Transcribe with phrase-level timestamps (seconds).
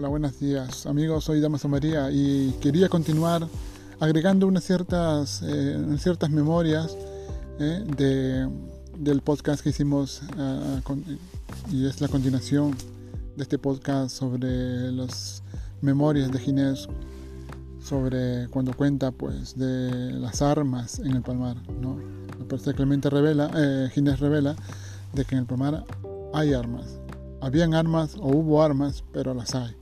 [0.00, 3.46] Hola, buenos días amigos, soy Damaso María y quería continuar
[3.98, 6.96] agregando unas ciertas, eh, ciertas memorias
[7.58, 8.48] eh, de,
[8.96, 10.80] del podcast que hicimos ah,
[11.70, 12.74] y es la continuación
[13.36, 15.42] de este podcast sobre las
[15.82, 16.88] memorias de Ginés
[17.84, 21.58] sobre cuando cuenta pues de las armas en el Palmar.
[21.78, 21.98] ¿no?
[22.48, 24.56] Que Clemente revela, eh, Ginés revela
[25.12, 25.84] de que en el Palmar
[26.32, 26.86] hay armas.
[27.42, 29.79] Habían armas o hubo armas, pero las hay.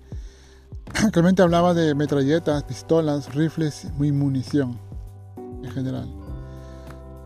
[1.12, 4.78] Clemente hablaba de metralletas, pistolas, rifles y munición
[5.62, 6.08] en general.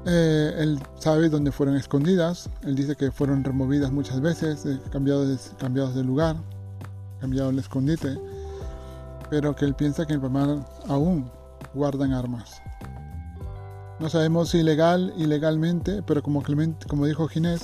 [0.04, 2.50] Eh, él sabe dónde fueron escondidas.
[2.62, 6.36] Él dice que fueron removidas muchas veces, eh, cambiados, cambiados de lugar,
[7.20, 8.18] cambiado el escondite.
[9.30, 11.30] Pero que él piensa que en Palmar aún
[11.74, 12.60] guardan armas.
[14.00, 17.62] No sabemos si legal, ilegalmente, pero como, Clemente, como dijo Ginés,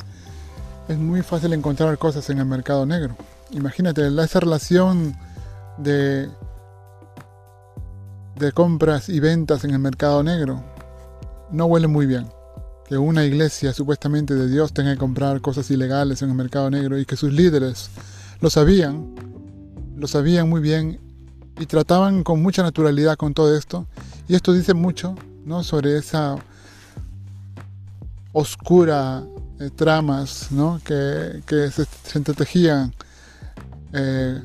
[0.89, 3.17] es muy fácil encontrar cosas en el mercado negro.
[3.51, 5.17] Imagínate esa relación
[5.79, 6.29] de,
[8.37, 10.63] de compras y ventas en el mercado negro.
[11.51, 12.29] No huele muy bien.
[12.87, 16.99] Que una iglesia supuestamente de Dios tenga que comprar cosas ilegales en el mercado negro
[16.99, 17.91] y que sus líderes
[18.41, 19.15] lo sabían,
[19.97, 21.01] lo sabían muy bien
[21.59, 23.87] y trataban con mucha naturalidad con todo esto.
[24.27, 25.65] Y esto dice mucho ¿no?
[25.65, 26.37] sobre esa
[28.33, 29.25] oscura
[29.61, 30.81] eh, tramas ¿no?
[30.85, 32.95] que, que se, entretejían
[33.93, 34.41] eh,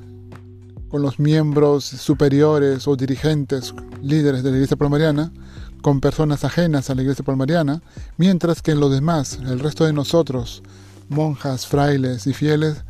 [0.93, 5.33] con los miembros superiores o dirigentes, líderes de la iglesia palmariana,
[5.81, 7.81] con personas ajenas a la iglesia palmariana,
[8.17, 10.61] mientras que en los demás, el resto de nosotros,
[11.09, 12.83] monjas, frailes y fieles,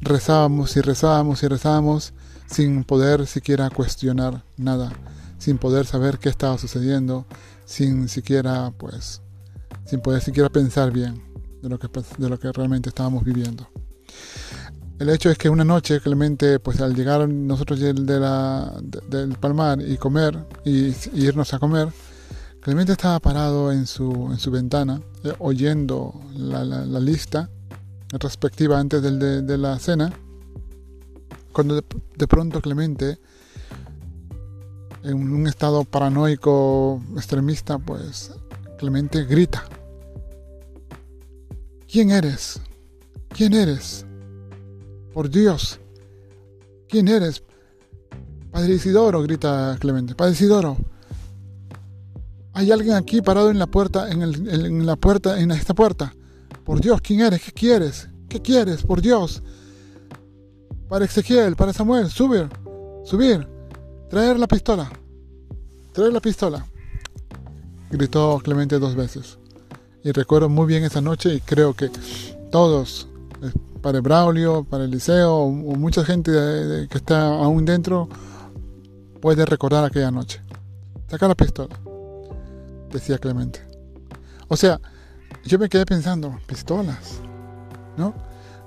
[0.00, 2.14] rezábamos y rezábamos y rezábamos
[2.46, 4.90] sin poder siquiera cuestionar nada,
[5.36, 7.26] sin poder saber qué estaba sucediendo,
[7.66, 9.20] sin siquiera, pues,
[9.84, 11.22] sin poder siquiera pensar bien
[11.60, 13.68] de lo que, de lo que realmente estábamos viviendo.
[14.98, 18.72] El hecho es que una noche Clemente, pues al llegar nosotros de la,
[19.08, 21.88] del Palmar y comer y, irnos a comer,
[22.60, 27.50] Clemente estaba parado en su, en su ventana eh, oyendo la, la, lista
[28.12, 30.12] respectiva antes de, de, la cena,
[31.52, 33.18] cuando de, pronto Clemente,
[35.02, 38.32] en un estado paranoico extremista, pues
[38.78, 39.64] Clemente grita,
[41.88, 42.60] ¿quién eres?
[43.32, 44.04] ¿quién eres?
[45.12, 45.78] Por Dios,
[46.88, 47.42] ¿quién eres?
[48.50, 50.14] Padre Isidoro, grita Clemente.
[50.14, 50.76] Padre Isidoro,
[52.54, 56.14] hay alguien aquí parado en la puerta, en, el, la puerta, en esta puerta.
[56.64, 57.42] Por Dios, ¿quién eres?
[57.42, 58.08] ¿Qué quieres?
[58.28, 58.82] ¿Qué quieres?
[58.82, 59.42] Por Dios.
[60.88, 62.48] Para Ezequiel, para Samuel, subir,
[63.04, 63.48] subir,
[64.10, 64.90] traer la pistola,
[65.92, 66.66] traer la pistola.
[67.90, 69.38] Gritó Clemente dos veces.
[70.04, 71.90] Y recuerdo muy bien esa noche y creo que
[72.50, 73.08] todos
[73.82, 76.30] para el Braulio, para el liceo, o, mucha gente
[76.88, 78.08] que está aún dentro
[79.20, 80.40] puede recordar aquella noche.
[81.08, 81.76] Saca la pistola,
[82.90, 83.60] decía Clemente.
[84.48, 84.80] O sea,
[85.44, 87.20] yo me quedé pensando, pistolas,
[87.96, 88.14] ¿no?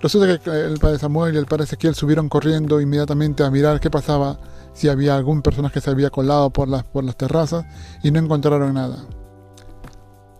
[0.02, 3.90] Resulta que el padre Samuel y el padre Ezequiel subieron corriendo inmediatamente a mirar qué
[3.90, 4.38] pasaba,
[4.74, 7.66] si había algún personaje que se había colado por las, por las terrazas
[8.04, 8.98] y no encontraron nada.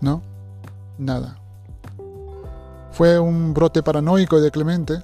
[0.02, 0.22] ¿No?
[0.98, 1.45] Nada
[2.96, 5.02] fue un brote paranoico de Clemente,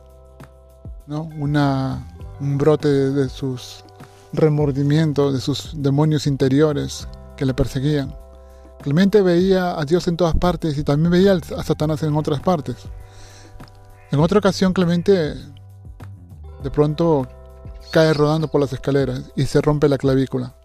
[1.07, 1.23] ¿no?
[1.23, 3.83] Un brote de, sus
[4.31, 8.15] remordimientos, de sus demonios interiores que le perseguían.
[8.81, 12.77] Clemente veía a Dios en todas partes y también veía a Satanás en otras partes.
[14.09, 15.11] En otra ocasión Clemente
[16.63, 17.27] de pronto
[17.91, 20.55] cae rodando por las escaleras y se rompe la clavícula.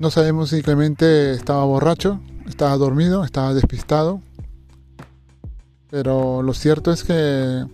[0.00, 2.20] No sabemos si Clemente estaba borracho
[2.50, 4.20] estaba dormido, estaba despistado.
[5.90, 7.64] Pero lo cierto es que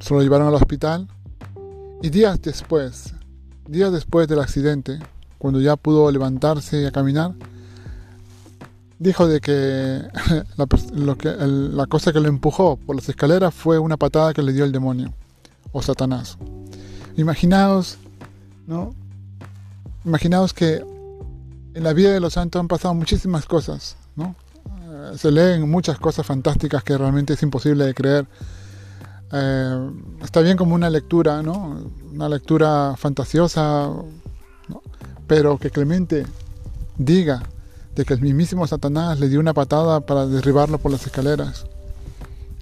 [0.00, 1.08] se lo llevaron al hospital.
[2.02, 3.14] Y días después,
[3.68, 4.98] días después del accidente,
[5.38, 7.34] cuando ya pudo levantarse y a caminar,
[8.98, 10.02] dijo de que
[10.56, 14.42] la, lo que, la cosa que lo empujó por las escaleras fue una patada que
[14.42, 15.12] le dio el demonio
[15.72, 16.38] o Satanás.
[17.16, 17.98] Imaginaos,
[18.66, 18.94] ¿no?
[20.04, 20.84] Imaginaos que
[21.74, 24.34] en la vida de los santos han pasado muchísimas cosas, ¿no?
[24.66, 28.26] Eh, se leen muchas cosas fantásticas que realmente es imposible de creer.
[29.32, 29.90] Eh,
[30.22, 31.82] está bien como una lectura, ¿no?
[32.12, 33.90] Una lectura fantasiosa,
[35.26, 36.26] pero que Clemente
[36.98, 37.42] diga
[37.94, 41.66] de que el mismísimo Satanás le dio una patada para derribarlo por las escaleras.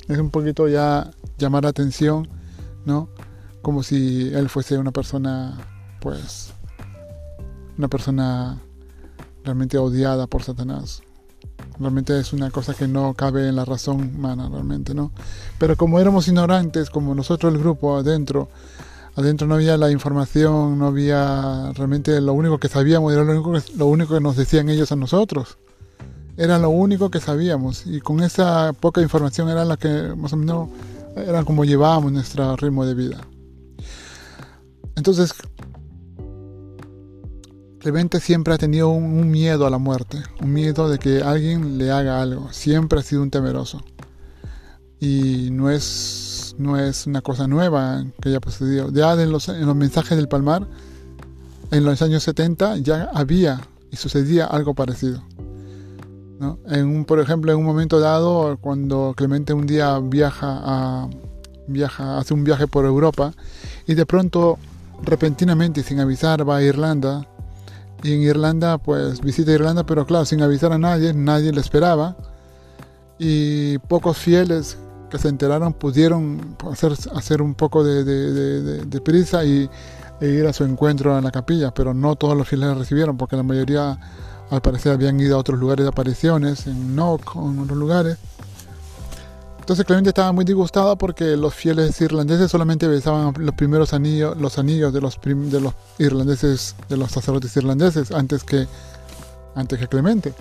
[0.09, 2.29] Es un poquito ya llamar la atención,
[2.85, 3.09] ¿no?
[3.63, 5.59] Como si él fuese una persona,
[6.01, 6.53] pues,
[7.77, 8.59] una persona
[9.45, 11.03] realmente odiada por Satanás.
[11.79, 15.13] Realmente es una cosa que no cabe en la razón humana, realmente, ¿no?
[15.59, 18.49] Pero como éramos ignorantes, como nosotros el grupo adentro,
[19.17, 23.53] adentro no había la información, no había realmente lo único que sabíamos, era lo único
[23.53, 25.59] que, lo único que nos decían ellos a nosotros.
[26.37, 30.37] Era lo único que sabíamos y con esa poca información era la que más o
[30.37, 30.69] menos
[31.17, 33.21] era como llevábamos nuestro ritmo de vida.
[34.97, 35.33] Entonces,
[37.81, 41.91] Clemente siempre ha tenido un, miedo a la muerte, un miedo de que alguien le
[41.91, 42.53] haga algo.
[42.53, 43.82] Siempre ha sido un temeroso.
[45.00, 48.93] Y no es, no es una cosa nueva que haya sucedido.
[48.93, 50.67] Ya en los, en los mensajes del Palmar,
[51.71, 55.23] en los años 70, ya había y sucedía algo parecido.
[56.67, 61.09] En un, por ejemplo, en un momento dado, cuando Clemente un día viaja, a,
[61.67, 63.32] viaja, hace un viaje por Europa
[63.87, 64.59] y de pronto,
[65.03, 67.27] repentinamente, sin avisar, va a Irlanda
[68.02, 72.17] y en Irlanda pues visita Irlanda, pero claro, sin avisar a nadie, nadie le esperaba
[73.19, 74.79] y pocos fieles
[75.11, 79.69] que se enteraron pudieron hacer, hacer un poco de, de, prisa y,
[80.20, 83.17] e ir a su encuentro en la capilla, pero no todos los fieles le recibieron
[83.17, 83.99] porque la mayoría
[84.50, 88.19] al parecer habían ido a otros lugares de apariciones, en Knock en otros lugares.
[89.70, 94.58] Entonces Clemente estaba muy disgustado porque los fieles irlandeses solamente besaban los primeros anillos, los
[94.58, 98.67] anillos de los, de los irlandeses, de los sacerdotes irlandeses, antes que,
[99.55, 100.34] antes que Clemente.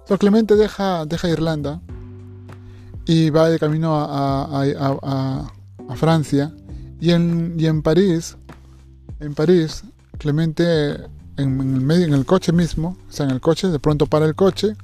[0.00, 1.80] Entonces Clemente deja, deja Irlanda
[3.06, 4.64] y va de camino a,
[5.88, 6.52] a, Francia
[7.00, 8.36] y en, y en París,
[9.18, 9.82] en París,
[10.18, 10.92] Clemente
[11.38, 14.26] en, el medio, en el coche mismo, o sea, en el coche, de pronto para
[14.26, 14.76] el coche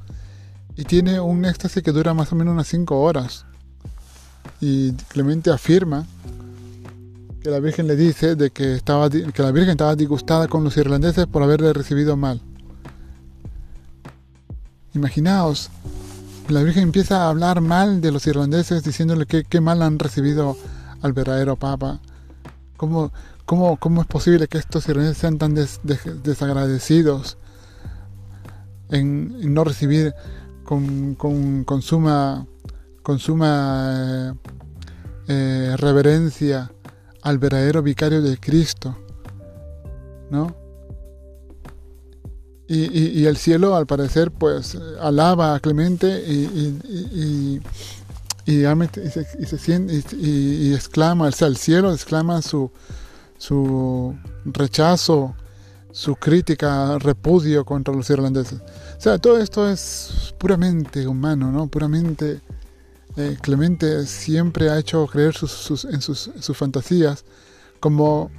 [0.76, 3.46] y tiene un éxtasis que dura más o menos unas 5 horas.
[4.60, 6.06] Y Clemente afirma
[7.42, 10.76] que la Virgen le dice de que, estaba, que la Virgen estaba disgustada con los
[10.76, 12.42] irlandeses por haberle recibido mal.
[14.94, 15.70] Imaginaos,
[16.48, 20.56] la Virgen empieza a hablar mal de los irlandeses diciéndole que qué mal han recibido
[21.02, 22.00] al verdadero Papa.
[22.76, 23.12] ¿Cómo,
[23.46, 27.38] cómo, cómo es posible que estos irlandeses sean tan desagradecidos
[28.90, 30.14] en no recibir
[30.66, 32.46] con, con, suma,
[33.08, 34.32] eh,
[35.28, 36.70] eh, reverencia
[37.22, 38.96] al verdadero vicario de Cristo,
[40.30, 40.54] ¿no?
[42.68, 47.60] Y, el cielo, al parecer, pues alaba a Clemente y,
[48.44, 48.62] y,
[49.46, 52.72] se, siente y, exclama, o sea, el cielo exclama su,
[53.38, 55.36] su rechazo,
[55.96, 58.60] su crítica, repudio contra los irlandeses.
[58.60, 61.68] O sea, todo esto es puramente humano, ¿no?
[61.68, 62.42] Puramente
[63.16, 67.24] eh, Clemente siempre ha hecho creer sus, en sus, fantasías
[67.80, 68.30] como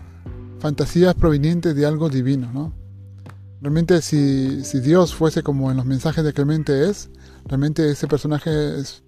[0.60, 2.74] fantasías provenientes de algo divino, ¿no?
[3.60, 7.10] Realmente si, si, Dios fuese como en los mensajes de Clemente es,
[7.46, 9.02] realmente ese personaje es,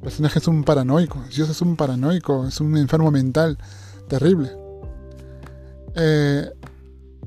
[0.00, 3.58] personaje es un paranoico, Dios es un paranoico, es un enfermo mental
[4.06, 4.52] terrible.
[5.96, 6.52] Eh,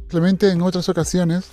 [0.08, 1.50] Clemente en otras ocasiones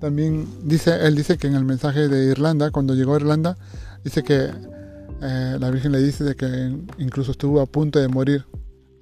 [0.00, 3.58] también dice, él dice que en el mensaje de Irlanda, cuando llegó a Irlanda,
[4.02, 4.50] dice que
[5.22, 6.46] eh, la Virgen le dice de que
[6.98, 8.46] incluso estuvo a punto de morir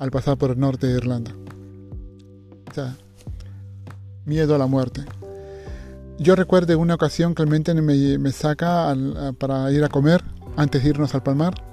[0.00, 1.32] al pasar por el norte de Irlanda.
[2.70, 2.96] O sea,
[4.24, 5.04] miedo a la muerte.
[6.18, 8.96] Yo recuerdo una ocasión que el mente me, me saca
[9.38, 10.24] para ir a comer
[10.56, 11.67] antes de irnos al palmar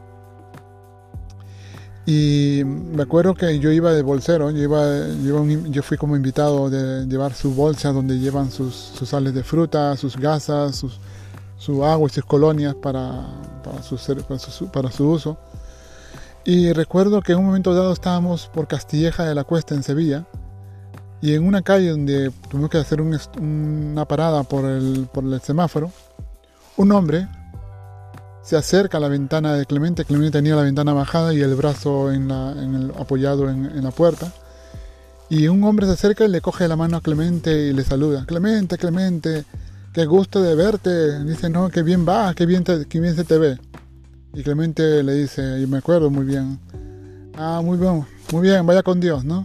[2.07, 5.07] y me acuerdo que yo iba de bolsero, yo, iba,
[5.71, 10.15] yo, fui como invitado de llevar su bolsa donde llevan sus, sales de fruta, sus
[10.15, 10.99] gasas, sus,
[11.57, 13.25] su agua y sus colonias para,
[13.63, 13.97] para, su,
[14.71, 15.37] para, su, uso.
[16.43, 20.27] Y recuerdo que en un momento dado estábamos por Castilleja de la Cuesta en Sevilla
[21.21, 25.91] y en una calle donde tuvimos que hacer una parada por el, por el semáforo,
[26.77, 27.27] un hombre
[28.45, 30.05] se acerca a la ventana de Clemente.
[30.05, 34.31] Clemente tenía la ventana bajada y el brazo en apoyado en, la puerta.
[35.29, 38.23] Y un hombre se acerca y le coge la mano a Clemente y le saluda.
[38.27, 39.45] Clemente, Clemente,
[39.93, 41.23] qué gusto de verte.
[41.23, 43.57] Dice, no, qué bien va, qué bien, qué bien se te ve.
[44.35, 46.59] Y Clemente le dice, y me acuerdo muy bien,
[47.37, 49.43] ah, muy bien, muy bien, vaya con Dios, ¿no?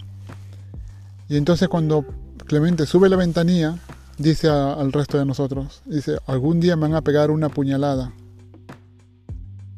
[1.29, 2.05] Y entonces cuando
[2.47, 3.79] Clemente sube la ventanilla,
[4.19, 8.13] dice al resto de nosotros, dice, algún día me van a pegar una puñalada.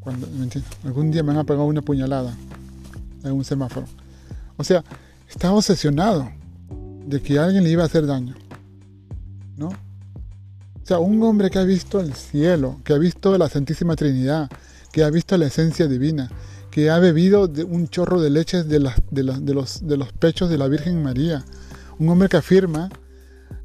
[0.03, 0.27] Cuando,
[0.85, 2.35] Algún día me han apagado una puñalada
[3.23, 3.87] en un semáforo.
[4.57, 4.83] O sea,
[5.29, 6.29] estaba obsesionado
[7.07, 8.35] de que alguien le iba a hacer daño.
[9.57, 9.69] ¿No?
[9.69, 14.51] O sea, un hombre que ha visto el cielo, que ha visto la Santísima Trinidad,
[14.91, 16.29] que ha visto la esencia divina,
[16.73, 21.45] que ha bebido de un chorro de leches de, los, pechos de la Virgen María.
[22.01, 22.89] Un hombre que afirma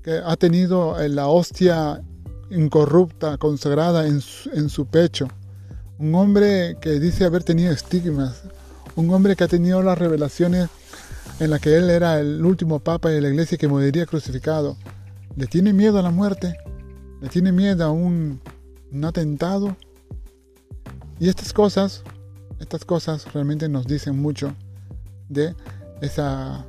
[0.03, 2.01] que ha tenido la hostia
[2.51, 5.27] incorrupta, consagrada en su pecho.
[5.99, 8.43] Un hombre que dice haber tenido estigmas.
[8.95, 10.69] Un hombre que ha tenido las revelaciones
[11.39, 14.77] en las que él era el último papa de la iglesia que moriría crucificado.
[15.35, 16.55] ¿Le tiene miedo a la muerte?
[17.21, 18.39] ¿Le tiene miedo a un,
[18.91, 19.75] un atentado?
[21.19, 22.03] Y estas cosas,
[22.59, 24.53] estas cosas realmente nos dicen mucho
[25.29, 25.55] de
[26.01, 26.63] esa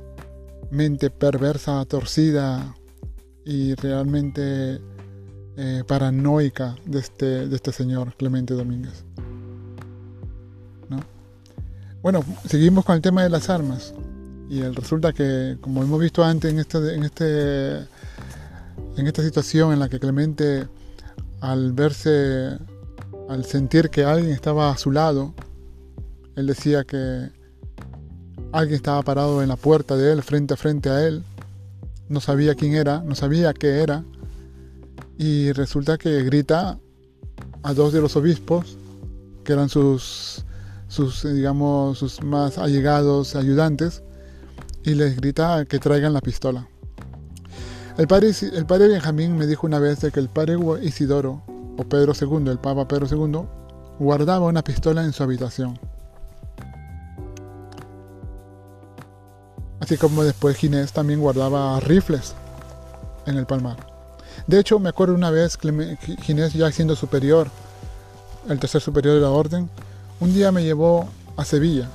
[0.71, 2.75] mente perversa, torcida
[3.45, 4.81] y realmente
[5.61, 9.03] eh, paranoica de este, de este señor Clemente Domínguez.
[10.87, 11.01] ¿No?
[12.01, 13.93] Bueno, seguimos con el tema de las armas.
[14.49, 17.75] Y resulta que, como hemos visto antes en, este, en, este,
[18.95, 20.65] en esta situación en la que Clemente,
[21.41, 22.57] al verse,
[23.27, 25.33] al sentir que alguien estaba a su lado,
[26.37, 27.31] él decía que
[28.53, 31.21] alguien estaba parado en la puerta de él, frente a frente a él,
[32.07, 34.05] no sabía quién era, no sabía qué era,
[35.19, 36.79] y resulta que grita
[37.61, 38.77] a dos de los obispos,
[39.43, 40.45] que eran sus,
[40.87, 44.01] sus digamos, sus más allegados ayudantes,
[44.85, 46.69] y les grita que traigan la pistola.
[47.97, 51.43] El padre, el padre Benjamín me dijo una vez de que el padre Isidoro,
[51.77, 53.41] o Pedro II, el Papa Pedro II,
[53.99, 55.77] guardaba una pistola en su habitación.
[59.81, 62.33] Así como después Ginés también guardaba rifles
[63.25, 63.88] en el palmar.
[64.49, 65.59] De hecho, me acuerdo una vez
[66.23, 67.51] Ginés ya siendo superior,
[68.49, 69.69] el tercer superior de la orden,
[70.19, 71.87] un día me llevó a Sevilla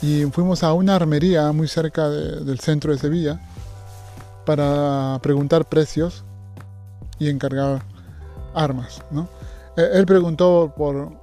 [0.00, 3.38] y fuimos a una armería muy cerca del centro de Sevilla
[4.46, 6.24] para preguntar precios
[7.18, 7.82] y encargar
[8.54, 9.02] armas.
[9.10, 9.28] ¿no?
[9.76, 11.20] E, él preguntó por,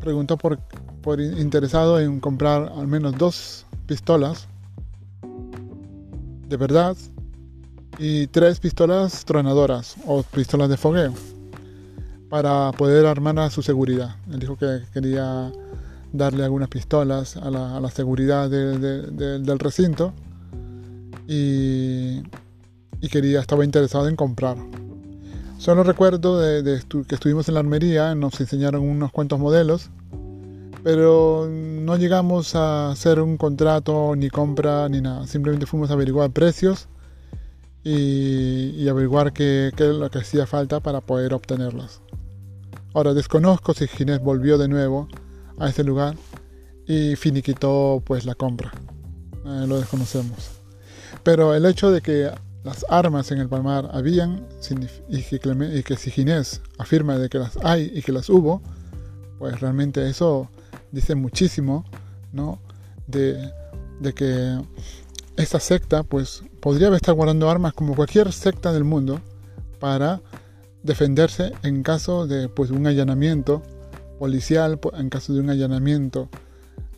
[0.00, 0.60] preguntó por,
[1.02, 4.48] por interesado en comprar al menos dos pistolas
[6.48, 6.96] de verdad
[7.98, 11.12] y tres pistolas tronadoras o pistolas de fogueo
[12.28, 14.16] para poder armar a su seguridad.
[14.32, 15.52] Él dijo que quería
[16.12, 20.12] darle algunas pistolas a la, seguridad del recinto
[21.26, 22.22] y,
[23.10, 24.56] quería, estaba interesado en comprar.
[25.58, 29.90] Solo recuerdo de, que estuvimos en la armería, nos enseñaron unos cuantos modelos
[30.84, 35.26] pero no llegamos a hacer un contrato ni compra ni nada.
[35.26, 36.88] Simplemente fuimos a averiguar precios
[37.84, 42.00] y, averiguar qué, es lo que hacía falta para poder obtenerlos.
[42.94, 45.08] Ahora desconozco si Ginés volvió de nuevo
[45.58, 46.16] a ese lugar
[46.86, 48.72] y finiquitó pues la compra.
[49.44, 50.62] Eh, lo desconocemos.
[51.22, 52.30] Pero el hecho de que
[52.64, 54.46] las armas en el Palmar habían
[55.08, 58.62] y que, y que si Ginés afirma de que las hay y que las hubo,
[59.38, 60.48] pues realmente eso
[60.90, 61.84] dice muchísimo,
[62.32, 62.58] ¿no?
[63.06, 63.52] De,
[64.14, 64.58] que
[65.36, 69.20] esta secta, pues, podría estar guardando armas como cualquier secta del mundo
[69.80, 70.20] para
[70.82, 73.62] defenderse en caso de, pues, un allanamiento
[74.18, 76.28] policial, en caso de un allanamiento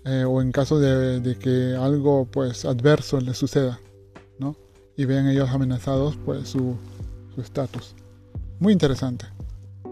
[0.05, 3.81] eh, o en caso de, que algo, pues, adverso les suceda,
[4.39, 4.57] ¿no?
[4.97, 6.77] Y vean ellos amenazados, pues, su
[7.37, 7.95] estatus.
[8.59, 9.27] Muy interesante.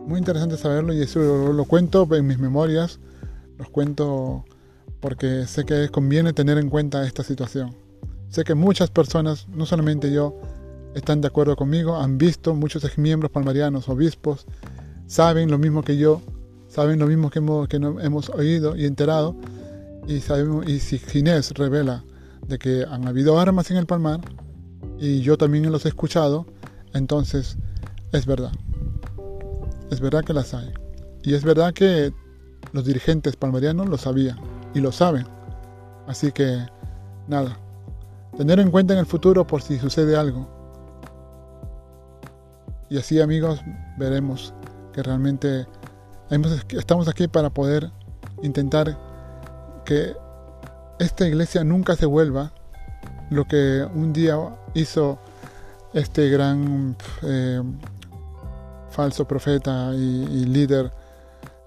[0.07, 2.99] Muy interesante saberlo y eso lo cuento en mis memorias
[3.59, 4.45] los cuento
[5.01, 7.84] porque sé que conviene tener en cuenta esta situación.
[8.35, 10.35] Sé que muchas personas, no solamente yo,
[10.97, 14.45] están de acuerdo conmigo, han visto muchos miembros palmarianos, obispos,
[15.07, 16.21] saben lo mismo que yo,
[16.67, 19.37] saben lo mismo que hemos, que hemos oído y enterado,
[20.09, 22.03] y, sabemos, y si Ginés revela
[22.49, 24.21] de que han habido armas en el palmar,
[24.99, 26.45] y yo también los he escuchado,
[26.93, 27.57] entonces
[28.11, 28.51] es verdad.
[29.93, 30.73] Es verdad que las hay.
[31.23, 32.13] Y es verdad que
[32.73, 34.39] los dirigentes palmarianos lo sabían
[34.75, 35.25] y lo saben.
[36.09, 36.67] Así que,
[37.29, 37.61] nada,
[38.37, 40.49] tener en cuenta en el futuro por si sucede algo.
[42.91, 43.61] Y así amigos,
[43.99, 44.55] veremos
[44.93, 45.67] que realmente
[46.71, 47.91] estamos aquí para poder
[48.43, 48.97] intentar
[49.85, 50.15] que
[50.99, 52.53] esta iglesia nunca se vuelva
[53.31, 54.37] lo que un día
[54.75, 55.19] hizo
[55.93, 57.63] este gran eh,
[58.91, 60.93] falso profeta y líder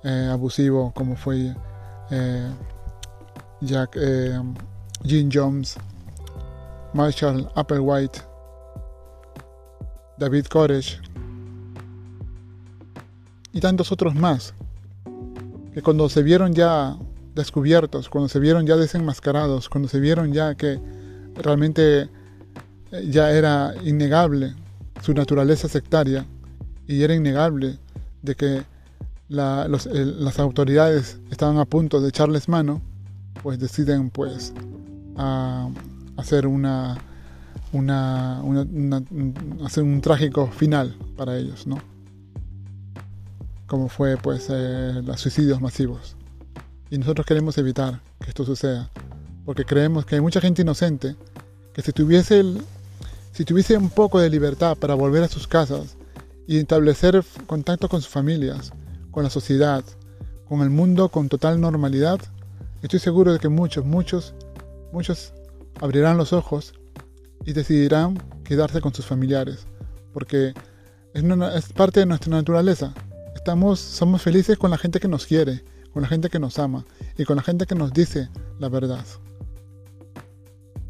[0.04, 1.54] eh, abusivo como fue
[2.12, 2.50] eh,
[3.62, 3.98] Jack
[5.04, 5.78] Gene Jones,
[6.94, 8.22] Marshall Applewhite,
[10.18, 11.00] David Koresh
[13.54, 14.54] y tantos otros más
[15.74, 16.98] que cuando se vieron ya
[17.36, 20.80] descubiertos, cuando se vieron ya desenmascarados, cuando se vieron ya que
[21.36, 22.10] realmente
[23.10, 24.56] ya era innegable
[25.02, 26.26] su naturaleza sectaria
[26.88, 27.78] y era innegable
[28.22, 28.64] de que
[29.30, 32.82] las autoridades estaban a punto de echarles mano,
[33.44, 34.54] pues deciden pues
[36.18, 36.98] hacer una,
[37.72, 38.42] una,
[39.64, 41.78] hacer un trágico final para ellos, ¿no?
[43.68, 46.16] como fue pues eh, los suicidios masivos.
[46.90, 48.90] Y nosotros queremos evitar que esto suceda,
[49.46, 51.16] porque creemos que hay mucha gente inocente
[51.74, 52.44] que si tuviese,
[53.34, 55.98] si tuviese un poco de libertad para volver a sus casas
[56.48, 58.72] y establecer contacto con sus familias,
[59.12, 59.84] con la sociedad,
[60.48, 62.20] con el mundo con total normalidad,
[62.82, 64.34] estoy seguro de que muchos, muchos,
[64.94, 65.34] muchos
[65.80, 66.74] abrirán los ojos
[67.46, 69.68] y decidirán quedarse con sus familiares,
[70.14, 70.54] porque
[71.14, 72.94] es, parte de nuestra naturaleza.
[73.36, 76.86] Estamos, somos felices con la gente que nos quiere, con la gente que nos ama
[77.18, 78.30] y con la gente que nos dice
[78.60, 79.06] la verdad.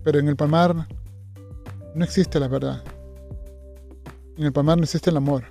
[0.03, 0.87] Pero en el Palmar
[1.93, 2.83] no existe la verdad.
[4.37, 5.43] En el Palmar no existe el amor.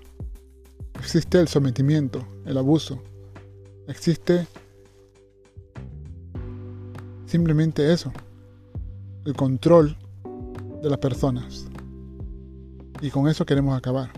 [0.98, 3.02] Existe el sometimiento, el abuso.
[3.86, 4.46] Existe
[7.26, 8.12] simplemente eso,
[9.26, 9.96] el control
[10.82, 11.66] de las personas.
[13.02, 14.10] Y con eso queremos acabar.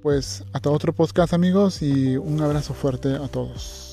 [0.00, 3.91] Pues hasta otro podcast amigos y un abrazo fuerte a todos.